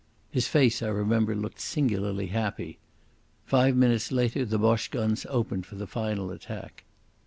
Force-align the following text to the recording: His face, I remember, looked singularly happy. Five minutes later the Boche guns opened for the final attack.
His 0.31 0.47
face, 0.47 0.81
I 0.81 0.87
remember, 0.87 1.35
looked 1.35 1.59
singularly 1.59 2.25
happy. 2.33 2.79
Five 3.45 3.75
minutes 3.75 4.11
later 4.11 4.43
the 4.43 4.57
Boche 4.57 4.89
guns 4.89 5.27
opened 5.29 5.67
for 5.67 5.75
the 5.75 5.85
final 5.85 6.31
attack. 6.31 6.85